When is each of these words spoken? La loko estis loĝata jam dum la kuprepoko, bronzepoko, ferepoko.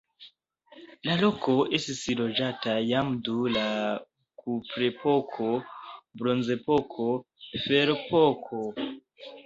La 1.07 1.17
loko 1.23 1.53
estis 1.79 1.99
loĝata 2.21 2.73
jam 2.93 3.13
dum 3.29 3.45
la 3.59 3.67
kuprepoko, 4.45 5.53
bronzepoko, 6.25 7.11
ferepoko. 7.69 8.69